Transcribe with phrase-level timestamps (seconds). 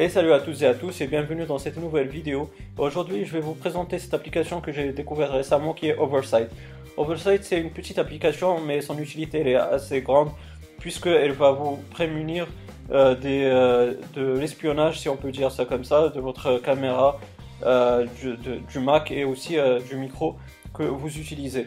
[0.00, 2.48] Et salut à tous et à tous et bienvenue dans cette nouvelle vidéo.
[2.76, 6.50] Aujourd'hui je vais vous présenter cette application que j'ai découverte récemment qui est Oversight.
[6.96, 10.30] Oversight c'est une petite application mais son utilité est assez grande
[10.78, 12.46] puisqu'elle va vous prémunir
[12.92, 17.18] euh, des, euh, de l'espionnage si on peut dire ça comme ça de votre caméra
[17.64, 18.36] euh, du,
[18.70, 19.56] du, Mac et aussi
[19.90, 20.36] du micro
[20.74, 21.66] que vous utilisez.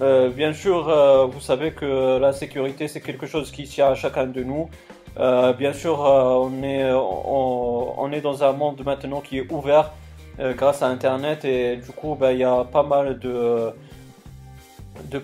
[0.00, 4.44] bien sûr vous savez que la sécurité c'est quelque chose qui tient à chacun de
[4.44, 4.70] nous.
[5.18, 9.92] Euh, bien sûr, euh, on, est, on, est dans un monde maintenant qui est ouvert
[10.40, 13.72] euh, grâce à Internet et du coup, ben, il y a pas mal de,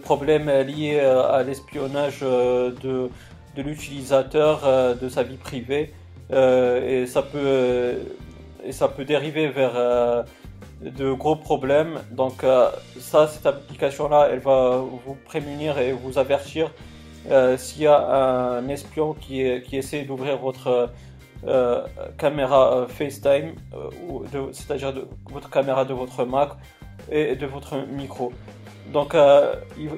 [0.02, 3.10] problèmes liés à l'espionnage de,
[3.56, 4.60] de l'utilisateur,
[4.96, 5.92] de sa vie privée.
[6.32, 7.98] et, ça peut,
[8.64, 10.24] et ça peut dériver vers
[10.80, 12.00] de gros problèmes.
[12.12, 12.44] Donc
[13.00, 16.70] ça, cette application-là, elle va vous prémunir et vous avertir
[17.28, 20.90] euh, s'il y a un espion qui, essaie d'ouvrir votre
[21.46, 21.86] euh,
[22.18, 23.54] caméra euh, FaceTime,
[24.52, 24.94] c'est-à-dire
[25.30, 26.50] votre caméra de votre Mac
[27.10, 28.32] et de votre micro.
[28.92, 29.14] Donc
[29.78, 29.90] il,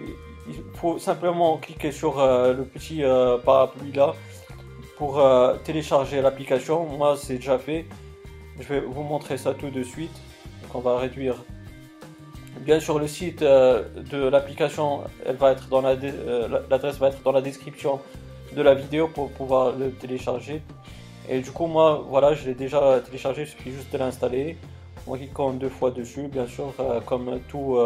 [0.74, 3.02] faut simplement cliquer sur le petit
[3.44, 4.14] parapluie là
[4.98, 5.22] pour
[5.64, 6.84] télécharger l'application.
[6.84, 7.86] Moi c'est déjà fait.
[8.60, 10.14] Je vais vous montrer ça tout de suite.
[10.62, 11.36] Donc on va réduire
[12.60, 17.22] Bien sûr, le site euh, de l'application, elle va être dans euh, l'adresse va être
[17.22, 17.98] dans la description
[18.54, 20.62] de la vidéo pour pouvoir le télécharger.
[21.28, 24.56] Et du coup, moi, voilà, je l'ai déjà téléchargé, il suffit juste de l'installer.
[25.06, 27.76] En cliquant deux fois dessus, bien sûr, euh, comme tout,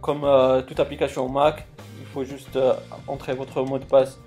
[0.00, 0.26] comme
[0.66, 1.66] toute application Mac,
[2.00, 2.58] il faut juste
[3.06, 4.18] entrer votre mot de passe.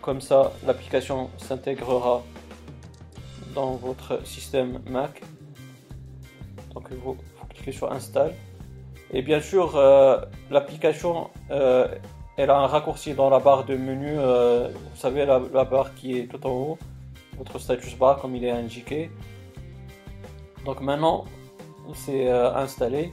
[0.00, 2.22] Comme ça, l'application s'intégrera
[3.54, 5.20] dans votre système Mac.
[6.72, 6.96] Donc, il
[7.56, 8.32] faut cliquer sur Install.
[9.12, 11.86] Et bien sûr, euh, l'application, euh,
[12.36, 14.14] elle a un raccourci dans la barre de menu.
[14.18, 16.78] Euh, vous savez, la, barre qui est tout en haut,
[17.38, 19.10] votre status bar comme il est indiqué.
[20.64, 21.24] Donc maintenant,
[21.94, 23.12] c'est installé.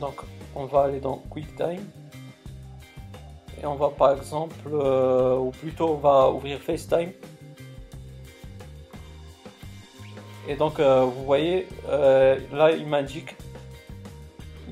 [0.00, 0.22] Donc
[0.54, 1.84] on va aller dans QuickTime.
[3.60, 7.12] Et on va par exemple, ou plutôt on va ouvrir FaceTime.
[10.48, 13.36] Et donc vous voyez, là il m'indique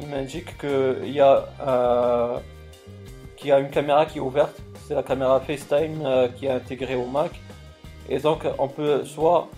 [0.01, 2.39] il m'indique qu'il y, a, euh,
[3.45, 4.61] y a une caméra qui est ouverte.
[4.87, 7.33] C'est la caméra FaceTime euh, qui est intégrée au Mac.
[8.09, 9.49] Et donc on peut soit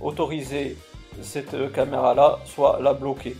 [0.00, 0.76] autoriser
[1.20, 3.36] cette caméra-là, soit la bloquer.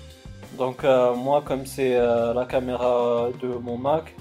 [0.56, 4.14] Donc euh, moi comme c'est la caméra de mon Mac,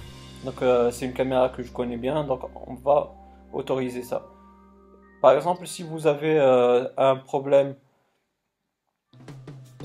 [0.45, 0.55] donc
[0.91, 3.13] c'est une caméra que je connais bien, donc on va
[3.53, 4.23] autoriser ça.
[5.21, 6.37] Par exemple, si vous avez
[6.97, 7.73] un problème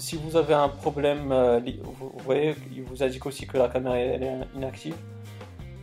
[0.02, 1.60] si vous avez un problème, euh,
[2.00, 4.20] vous, voyez, il vous indique aussi que la caméra est
[4.56, 4.96] inactive.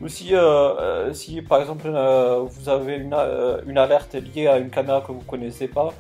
[0.01, 5.01] Ou si, euh, euh, si par exemple vous avez une, alerte liée à une caméra
[5.01, 5.93] que vous connaissez pas,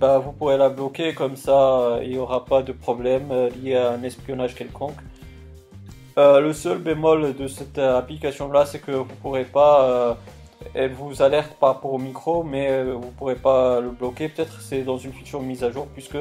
[0.00, 3.28] bah, vous pourrez la bloquer, comme ça il n'y aura pas de problème
[3.62, 5.00] lié à un espionnage quelconque.
[6.16, 10.16] le seul bémol de cette application là, c'est que vous pourrez pas,
[10.74, 14.28] elle vous alerte par rapport au micro, mais vous pourrez pas le bloquer.
[14.28, 16.18] Peut-être c'est dans une future mise à jour, puisque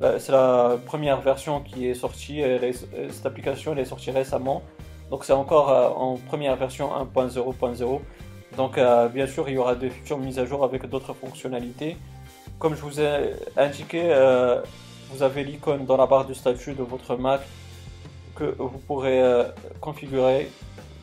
[0.00, 2.42] c'est la première version qui est sortie.
[3.10, 4.62] cette application est sortie récemment.
[5.10, 8.00] Donc c'est encore euh, en première version 1.0.0.
[8.56, 11.96] Donc euh, bien sûr il y aura des futures mises à jour avec d'autres fonctionnalités.
[12.58, 14.62] Comme je vous ai indiqué, euh,
[15.10, 17.42] vous avez l'icône dans la barre de statut de votre Mac
[18.34, 19.22] que vous pourrez
[19.80, 20.50] configurer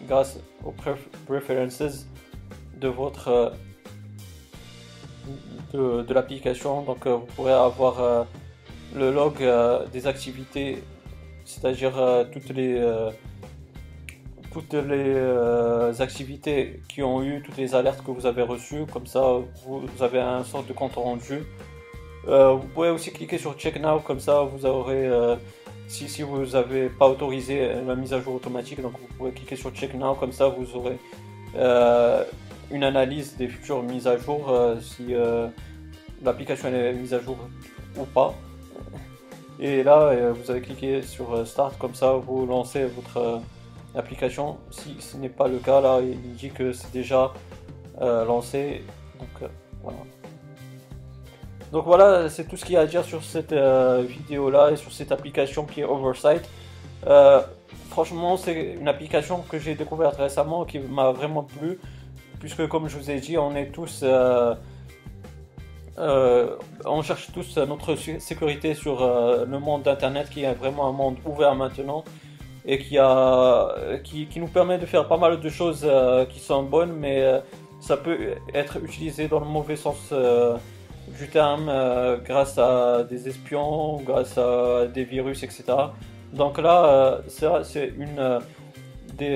[0.05, 0.73] grâce aux
[1.25, 2.05] preferences
[2.75, 3.53] de votre
[5.73, 6.81] de l'application.
[6.81, 8.25] Donc vous pourrez avoir
[8.95, 10.83] le log euh, des activités,
[11.45, 13.11] c'est-à-dire euh, toutes les euh,
[14.51, 19.39] toutes les activités qui ont eu, toutes les alertes que vous avez reçues, comme ça
[19.65, 21.43] vous, avez un sorte de compte rendu.
[22.25, 25.09] vous pouvez aussi cliquer sur Check Now, comme ça vous aurez,
[25.87, 29.55] si, si vous n'avez pas autorisé la mise à jour automatique, donc vous pouvez cliquer
[29.55, 30.97] sur Check Now, comme ça vous aurez
[32.69, 35.13] une analyse des futures mises à jour, si
[36.21, 37.37] l'application est mise à jour
[37.97, 38.35] ou pas.
[39.63, 43.37] Et là, euh, vous avez cliqué sur euh, Start, comme ça vous lancez votre euh,
[43.93, 44.57] application.
[44.71, 47.31] Si ce n'est pas le cas, là, il dit que c'est déjà
[48.01, 48.83] lancé.
[49.19, 49.51] Donc
[49.83, 49.99] voilà.
[51.71, 54.75] Donc voilà, c'est tout ce qu'il y a à dire sur cette vidéo là et
[54.75, 56.41] sur cette application qui est Oversight.
[57.89, 61.79] franchement, c'est une application que j'ai découverte récemment qui m'a vraiment plu,
[62.39, 64.03] puisque comme je vous ai dit, on est tous
[66.01, 66.55] euh,
[66.85, 71.17] on cherche tous notre sécurité sur euh, le monde d'Internet qui est vraiment un monde
[71.25, 72.03] ouvert maintenant
[72.65, 76.63] et qui, a, qui, nous permet de faire pas mal de choses euh, qui sont
[76.63, 77.41] bonnes, mais
[77.79, 80.13] ça peut être utilisé dans le mauvais sens
[81.19, 81.71] du terme
[82.23, 85.63] grâce à des espions, grâce à des virus, etc.
[86.33, 88.39] Donc là, c'est une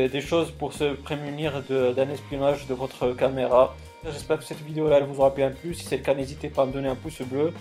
[0.08, 3.76] des, choses pour se prémunir d'un espionnage de votre caméra.
[4.04, 5.74] J'espère que cette vidéo là vous aura plu.
[5.74, 7.54] Si c'est le cas, n'hésitez pas à me donner un pouce bleu.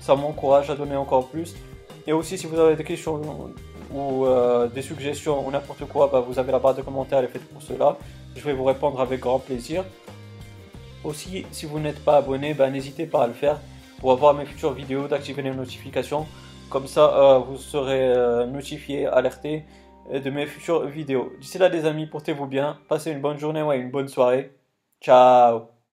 [0.00, 1.54] Ça m'encourage à donner encore plus.
[2.06, 3.20] Et aussi, si vous avez des questions
[3.92, 7.26] ou euh, des suggestions ou n'importe quoi, bah, vous avez la barre de commentaires, elle
[7.26, 7.96] est faite pour cela.
[8.36, 9.84] Je vais vous répondre avec grand plaisir.
[11.04, 13.58] Aussi, si vous n'êtes pas abonné, bah, n'hésitez pas à le faire
[13.98, 16.26] pour avoir mes futures vidéos, d'activer les notifications.
[16.70, 19.64] Comme ça, euh, vous serez euh, notifié, alerté
[20.18, 21.32] de mes futures vidéos.
[21.40, 22.80] D'ici là, les amis, portez-vous bien.
[22.88, 24.52] Passez une bonne journée ou une bonne soirée.
[25.00, 25.79] Ciao